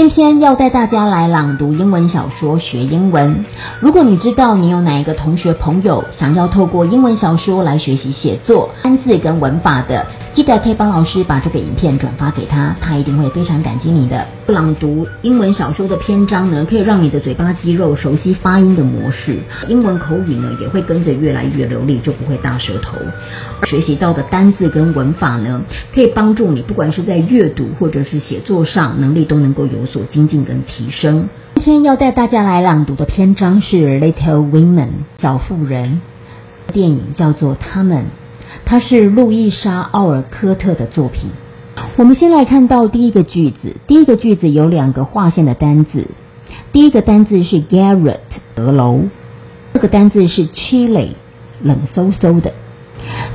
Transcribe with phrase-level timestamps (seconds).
[0.00, 3.44] 今天要带大家来朗读英文小说学英文。
[3.80, 10.06] 如果你知道你有哪一个同学朋友想要透过英文小说来学习写作、单字跟文法的，
[10.36, 14.24] 记得可以帮老师把这个影片转发给他，他一定会非常感激你的。
[14.46, 19.36] 朗读英文小说的篇章呢，可以让你的嘴巴肌肉熟悉发音的模式，
[19.66, 22.96] 英文口语呢也会跟着越来越流利，就不会大舌头。
[23.64, 25.60] 学习到的单字跟文法呢，
[25.92, 31.28] 可以帮助你不管是在阅读或者是写作上能力都能够有所精进跟提升。
[31.56, 34.86] 今天要带大家来朗读的篇章是《Little Women》
[35.18, 36.00] 小妇人，
[36.72, 37.98] 电影叫做《他们》，
[38.64, 41.30] 它是路易莎·奥尔科特的作品。
[41.96, 46.06] 我们先来看到第一个句子，第一个句子有两个划线的单字，
[46.72, 48.18] 第一个单字是 garret
[48.54, 49.02] 阁楼，
[49.74, 51.10] 这个单字是 chilly
[51.62, 52.52] 冷飕飕的。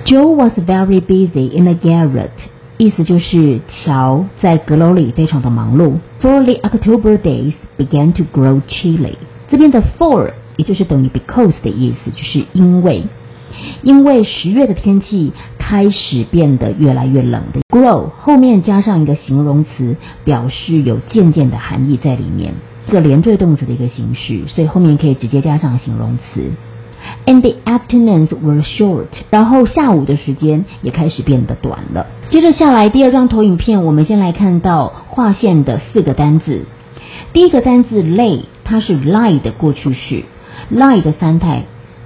[0.05, 2.31] Joe was very busy in the garret，
[2.77, 5.93] 意思就是乔在阁楼里非常的忙碌。
[6.21, 9.15] For the October days began to grow chilly，
[9.49, 13.03] 这边的 for 也就是等于 because 的意思，就是因为，
[13.81, 17.61] 因为十月的天气开始变得越来越冷的。
[17.69, 22.53] Grow 后面加上一个形容词，表示有渐渐的含义在里面，
[22.87, 26.51] 一个连缀动词的一个形式，所以后面可以直接加上形容词。
[27.25, 32.07] And the afternoons were short，然后下午的时间也开始变得短了。
[32.29, 36.65] 接着下来第二张投影片，我们先来看到划线的四个单字。
[37.31, 40.23] 第一个单字 lay，它是 lie 的过去式
[40.71, 41.63] ，lie 的三态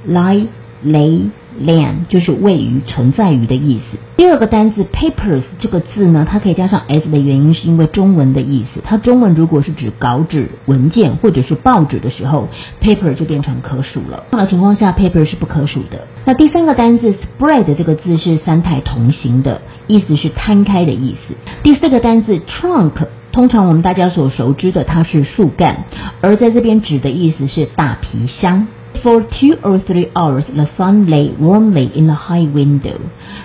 [0.07, 0.47] ，lie、
[0.85, 1.29] lay、
[1.65, 3.97] land 就是位于、存在于的意思。
[4.17, 8.81] 第二个单字 papers 这个字呢，它可以加上 s 的原因是因为中文的意思。
[8.83, 12.47] 它中文如果是指稿纸、文件或者是报纸的时候
[12.81, 14.23] ，paper 就变成可数了。
[14.31, 16.07] 这样的情况下，paper 是不可数的。
[16.25, 21.35] 那第三个单字 spread 这个字是三态同形的，意思是摊开的意思。
[21.63, 22.93] 第四个单字 trunk，
[23.31, 25.85] 通常我们大家所熟知的它是树干，
[26.21, 28.67] 而在这边指的意思是大皮箱。
[29.03, 32.95] For two or three hours, the sun lay warmly in the high window。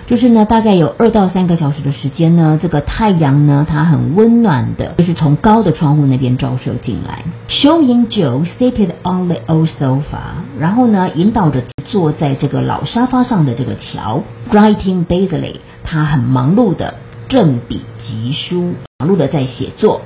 [0.07, 7.23] 就是呢，大概有二到三个小时的时间呢，这个太阳呢，它很温暖的，就是从高的窗户那边照射进来。
[7.49, 16.95] Showing Joe seated on the old sofa，然后呢，引导着坐在这个老沙发上的这个乔，writing busily，他很忙碌的
[17.27, 20.01] 正笔疾书，忙碌的在写作。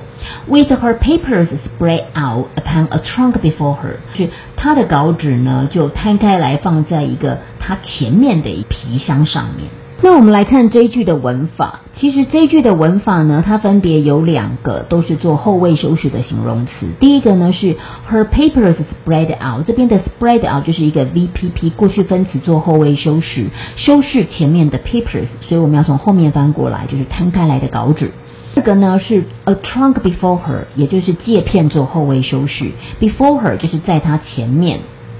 [0.46, 9.68] With her papers spread out upon a trunk before her，是她的稿纸呢就摊开来放在一个她前面的一皮箱上面。
[10.00, 16.86] 那我们来看这一句的文法，其实这一句的文法呢，它分别有两个都是做后位修饰的形容词。
[17.00, 17.76] 第一个呢是
[18.08, 28.12] her papers spread out，这边的 spread out 就是一个 VPP 过去分词做后位修饰，修饰前面的 papers，所以我们要从后面翻过来，就是摊开来的稿纸。
[28.54, 32.70] 这个呢是 a trunk before her，也就是借片做后位修饰
[33.00, 34.78] ，before her 就是在她前面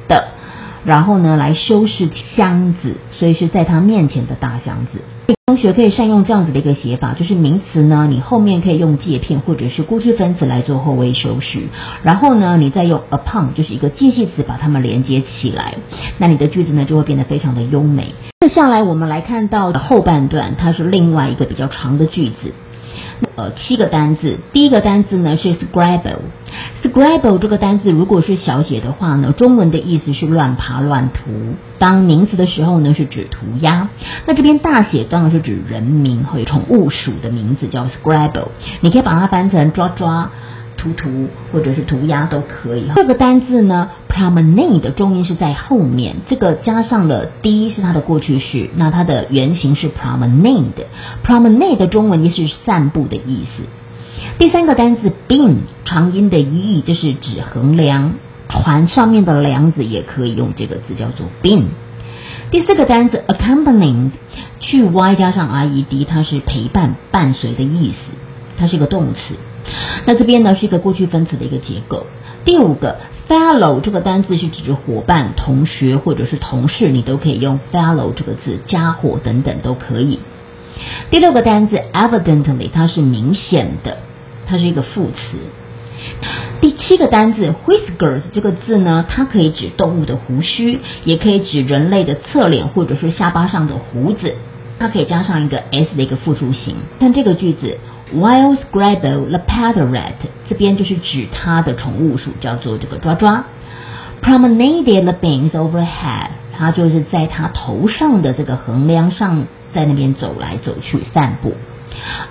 [0.08, 0.28] 的，
[0.84, 5.00] 然后呢来修饰箱子，所以是在他面前的大箱子。
[5.46, 11.62] 同学可以善用这样子的一个写法，就是名词呢，你后面可以用介片或者是过去分词来做后位修饰，
[12.02, 15.76] 然后呢，你再用 upon 就是一个介系词把它们连接起来，
[16.18, 18.12] 那你的句子呢就会变得非常的优美。
[18.40, 22.52] 接下来我们来看到后半段，它是另外一个比较长的句子。
[23.36, 33.90] 呃，七个单字，第一个单字呢是 scribble，scribble 这个单字如果是小写的话呢，中文的意思是乱爬乱涂；当名词的时候呢，是指涂鸦。
[34.26, 38.48] 那这边大写当然是指人名和宠物鼠的名字叫 scribble，
[38.80, 40.30] 你可以把它翻成抓抓。
[40.78, 42.88] 涂涂或者是涂鸦都可以。
[42.94, 50.86] 这个单字呢，promenade 的重音是在后面，这个加上了 d 是它的过去式，那它的原型是 promenade。
[51.26, 53.64] promenade 的中文意思是散步的意思。
[54.38, 58.12] 第三个单字 beam 长音的意义就是指衡量，
[58.48, 61.64] 船上面的梁子也可以用这个字叫做 beam。
[62.50, 64.10] 第四个单字 accompanying
[64.60, 67.96] 去 y 加上 i e d，它是陪伴伴随的意思，
[68.58, 69.34] 它是个动词。
[70.06, 72.06] 那这边呢是一个过去分词的一个结构。
[72.44, 72.98] 第五个
[73.28, 80.20] fellow 这个单字是指伙伴、同学或者是同事，你都可以用 fellow 这个字，家伙等等都可以。
[81.10, 83.98] 第六个单字 evidently 它是明显的，
[84.46, 85.38] 它是一个副词。
[86.62, 94.36] 第七个单字 whiskers 这个字呢，它可以指动物的胡须，也可以指人类的侧脸或者是下巴上的胡子，
[94.78, 96.76] 它可以加上一个 s 的一个复数形。
[96.98, 97.78] 看这个句子。
[98.14, 100.14] While Scrabble the parrot，
[100.48, 103.44] 这边就是指它的宠物鼠，叫做这个抓抓。
[104.22, 111.54] Promenaded the beams overhead，它就是在他头上的这个横梁上，在那边走来走去散步。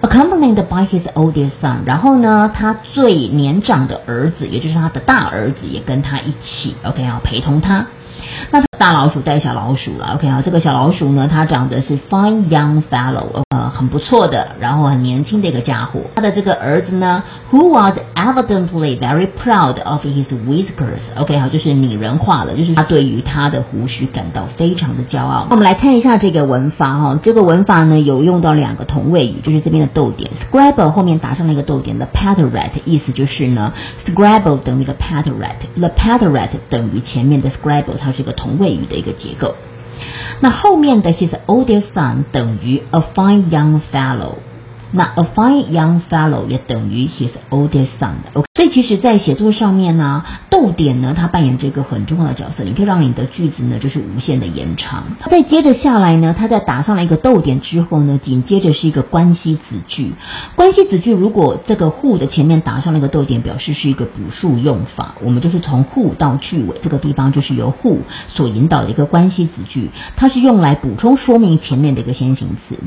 [0.01, 1.77] accompanied by his oldest son。
[1.85, 7.85] 然后呢，他最年长的儿子，也就是他的大儿子，也跟他一起，OK 啊，陪同他。
[8.51, 16.01] 那大老鼠带小老鼠了，OK 啊，这个小老鼠呢，它长得是 fine young fellow，很不错的，然后很年轻的一个家伙。
[16.15, 25.47] 他的这个儿子呢，who was evidently very proud of his whiskers，OK 好，就是拟人化了，就是他对于他的胡须感到非常的骄傲。
[25.49, 32.51] 我们来看一下这个文法哈，这个文法呢有用到两个同位语，就是这边的逗点，Scrabble 后面打上了一个逗点，the pattern，
[32.85, 33.73] 意思就是呢
[34.05, 39.55] ，Scrabble 等于 the pattern，the pattern 等于前面的 Scrabble，它是一个同位语的一个结构。
[40.40, 44.34] 那后面的 his oldest son 等于 a fine young fellow。
[44.91, 48.13] 那 a fine young fellow 也等于 his oldest son。
[48.33, 52.63] OK，所以其实，在写作上面呢，逗点呢，它扮演这个很重要的角色。
[52.63, 55.03] 你可以让你的句子呢，就是无限的延长。
[55.29, 60.13] 再接着下来呢，它在打上了一个逗点之后呢，紧接着是一个关系子句。
[60.55, 65.15] 关系子句如果这个 who 的前面打上了一个逗点，表示是一个补数用法。
[65.21, 67.97] 我们就是从 who 到句尾这个地方，就是由 who
[68.29, 72.77] 所引导的一个关系子句，它是用来补充说明前面的一个先行词。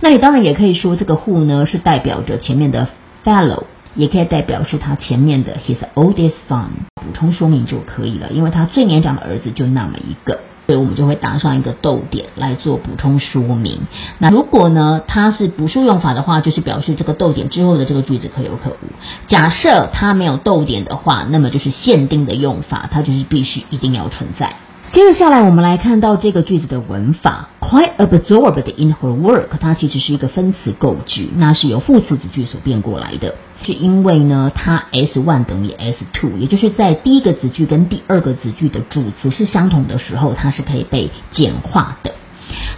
[0.00, 1.45] 那你当然也可以说这个 who。
[1.46, 2.88] 呢是代表着前面的
[3.24, 3.64] fellow，
[3.94, 13.80] 也可以代表是他前面的 his oldest son，补充说明就可以了，因为他最年长的儿子就那么一个，所以我们就会打上一个逗点来做补充说明。
[14.18, 18.88] 那如果呢它是补数用法的话，就是表示这个逗点之后的这个句子可有可无。
[19.28, 24.56] 假设它没有逗点的话，那么就是限定的用法，它就是必须一定要存在。
[24.92, 42.12] 接着下来，我们来看到这个句子的文法，quite absorbed in her work，它其实是一个分词构句，那是由副词子句所变过来的，是因为呢，它 s one 等于 s two，也就是在第一个子句跟第二个子句的主词是相同的时候，它是可以被简化的。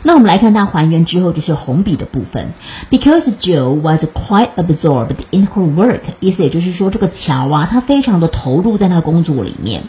[0.03, 2.53] 那我们来看它还原之后，就是红笔的部分。
[2.91, 9.85] Because Joe was quite absorbed in her work，意思也就是说，这个乔啊，他非常的投入在那工作里面，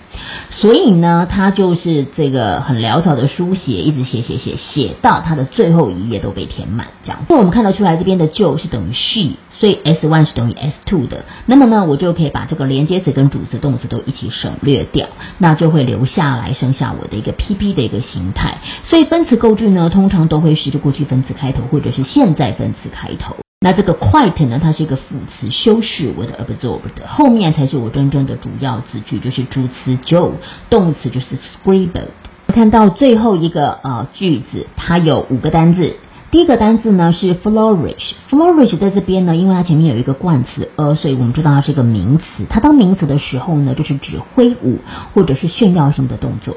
[0.52, 6.88] 所以呢，他就是这个很潦草的书写，一直写写写，写到他的最后一页都被填满。
[7.04, 9.38] 这样，那我们看得出来，这边的 Joe 是等于 she。
[9.60, 18.60] 所以 s one 是等于 s two 的，那么呢，我就可以把这个连接词跟主词、动词都一起省略掉，那就会留下来剩下我的一个 P P 的一个形态。
[18.86, 23.36] 所以分词构句呢，通常都会是过去分词开头或者是现在分词开头。
[23.60, 30.32] 那这个 quite 呢，它是一个副词修饰我的 absorbed，后面才是我真正的主要字句，就是主词 Joe，
[30.70, 32.08] 动词就是 scribbled。
[32.48, 35.98] 看到最后一个呃句子，它有五个单字。
[36.32, 42.24] 第一个单字呢是 flourish，flourish 在这边呢，因为它前面有一个冠词 a，所以我们知道它是一个名词。
[42.48, 44.78] 它当名词的时候呢，就是指挥舞
[45.16, 46.56] 或者是炫耀性的动作。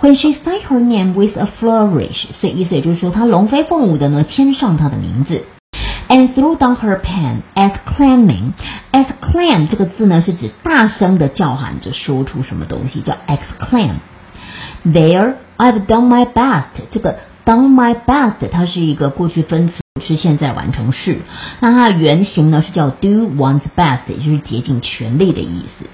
[0.00, 5.44] When she signed her name with a flourish，所以意思也就是说，她龙飞凤舞的呢签上她的名字。
[6.08, 13.98] And threw down her pen，exclaiming，exclaim 这个字呢是指大声的叫喊着说出什么东西，叫 exclaim。
[14.84, 17.20] There I've done my best，这个。
[17.44, 19.74] Done my best，它是一个过去分词，
[20.06, 21.18] 是现在完成式。
[21.60, 25.86] 那它的原型呢是叫 do one's best，也就是竭尽全力的意思。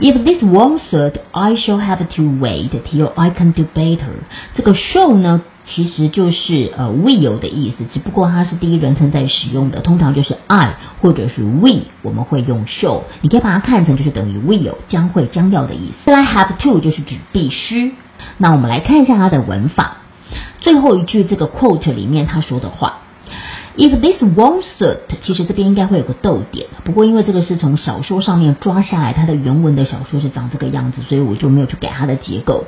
[0.00, 4.24] If this won't suit, I shall have to wait till I can do better。
[4.56, 13.02] 这个 shall 呢，其实就是呃 will 的意思，只不过它是第一人称在使用的，通常就是 I 或者是 we，我们会用 shall。
[13.20, 15.94] 你可以把它看成就是等于 will，将会将要的意思。
[16.06, 17.94] 再来 have to 就是指必须。
[18.38, 19.98] 那我们来看一下它的文法。
[20.62, 23.00] 最后一句这个 quote 里面他说的话
[23.76, 32.64] ，If this won't suit，其实这边应该会有个逗点，不过因为这个是从小说上面抓下来，它的原文的小说是长这个样子，所以我就没有去改它的结构。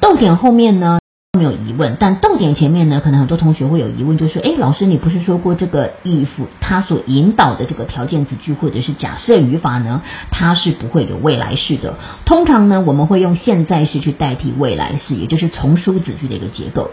[0.00, 0.98] 逗点后面呢？
[1.38, 6.26] 没有疑问，但逗点前面呢，可能很多同学会有疑问，就说，哎，老师，你不是说过这个 if
[6.60, 11.94] 它所引导的这个条件子句或者是假设语法呢，它是不会有未来式的。
[12.24, 16.90] 通常呢，我们会用现在式去代替未来式，也就是从属子句的一个结构。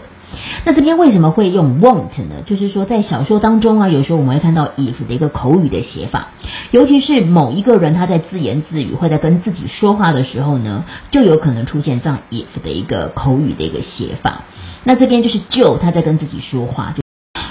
[0.64, 2.42] 那这边为什么会用 won't 呢？
[2.44, 6.28] 就是说，在小说当中啊，有时候我们会看到 if 的一个口语的写法，
[6.72, 14.42] 尤其是某一个人他在自言自语或在跟自己说话的时候呢，就有可能出现这样 if 的一个口语的一个写法。
[14.84, 16.92] 那这边就是就他在跟自己说话。
[16.96, 17.02] 就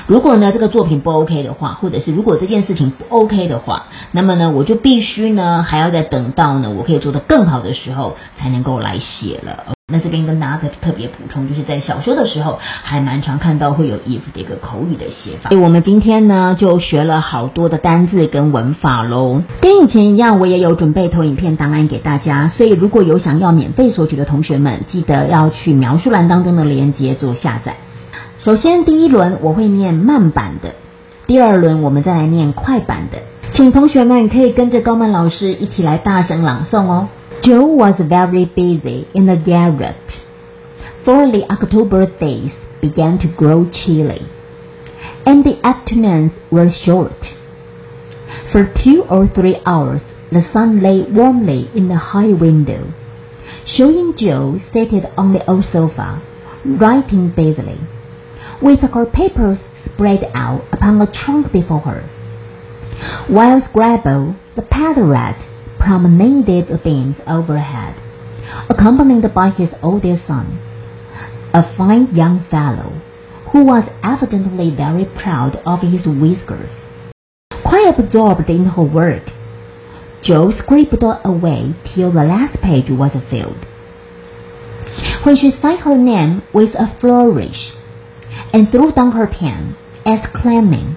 [0.07, 9.74] 如果呢这个作品不 OK 的话，或者是如果这件事情不 OK 的话，那么呢我就必须呢还要再等到呢我可以做得更好的时候才能够来写了。
[9.87, 15.51] 那这边跟大家特特别补充，就是在小说的时候还蛮常看到会有 if 的一个口语的写法。
[15.51, 19.43] 所以我们今天呢就学了好多的单字跟文法喽。
[19.61, 27.75] 跟以前一样，我也有准备投影片档案给大家，所以如果有想要免费索取的同学们，记得要去描述栏当中的链接做下载。
[28.43, 30.73] 首先第一轮我会念慢版的。
[31.27, 33.19] 第二轮我们再来念快版的，
[33.51, 37.07] 请同学们可以跟着高曼老师一起来大声朗诵哦。
[37.43, 39.95] Joe was very busy in the garret,
[41.03, 42.51] for the October days
[42.81, 44.27] began to grow chilly,
[45.25, 47.17] and the afternoons were short.
[48.51, 50.01] For two or three hours,
[50.31, 52.93] the sun lay warmly in the high window,
[53.65, 56.21] showing Joe seated on the old sofa,
[56.65, 57.79] writing busily,
[58.61, 62.09] with her papers spread out upon a trunk before her.
[63.27, 65.37] While Scrabble, the pet rat,
[65.79, 67.95] promenaded the beams overhead,
[68.69, 70.59] accompanied by his oldest son,
[71.53, 73.01] a fine young fellow,
[73.51, 76.69] who was evidently very proud of his whiskers.
[77.63, 79.23] Quite absorbed in her work,
[80.23, 83.63] Joe scribbled away till the last page was filled.
[85.23, 87.71] When she signed her name with a flourish
[88.53, 90.95] and threw down her pen, exclaiming,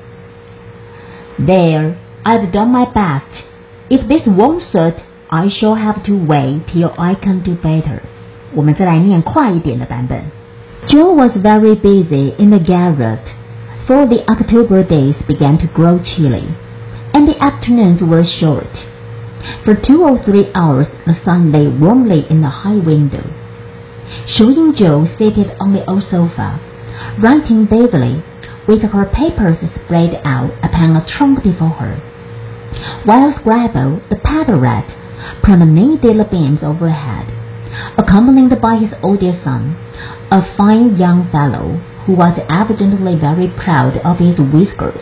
[1.38, 3.44] There, I've done my best.
[3.89, 4.95] If this won't suit,
[5.29, 7.99] I shall have to wait till I can do better.
[8.55, 10.21] 我们再来念快一点的版本。
[10.87, 13.19] Joe was very busy in the garret,
[13.87, 16.43] for the October days began to grow chilly,
[17.13, 18.67] and the afternoons were short.
[19.65, 23.23] For two or three hours the sun lay warmly in the high window,
[24.27, 26.59] showing Joe seated on the old sofa,
[27.19, 28.23] writing busily,
[28.67, 32.01] with her papers spread out upon a trunk before her,
[33.04, 34.88] while Scrabble, the pet rat,
[35.42, 37.26] promenaded the beams overhead,
[37.98, 39.76] accompanied by his oldest son,
[40.30, 45.00] a fine young fellow who was evidently very proud of his whiskers.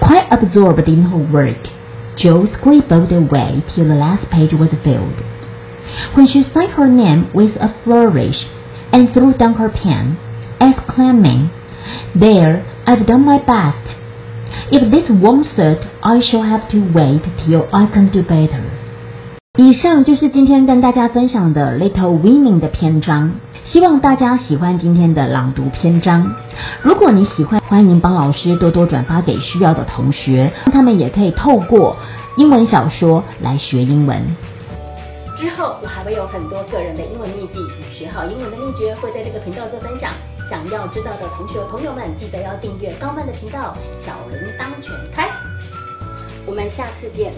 [0.00, 1.68] Quite absorbed in her work,
[2.16, 5.22] Joe scribbled away till the last page was filled.
[6.14, 8.44] When she signed her name with a flourish
[8.92, 10.18] and threw down her pen,
[10.60, 11.50] exclaiming,
[12.14, 13.96] There, I've done my best.
[14.70, 18.60] If this won't suit, I shall have to wait till I can do better.
[19.58, 23.32] 以上就是今天跟大家分享的 Little Women 的篇章，
[23.64, 26.32] 希望大家喜欢今天的朗读篇章。
[26.82, 31.96] 如果你喜欢，欢迎帮老师多多转发给需要的同学，让他们也可以透过
[32.36, 34.24] 英文小说来学英文。
[35.38, 40.12] 之后我还会有很多个人的英文秘籍学好英文的秘诀会在这个频道做分享。
[40.44, 45.30] 想要知道的同学朋友们，记得要订阅高曼的频道，小铃铛全开。
[46.46, 47.32] 我们下次见。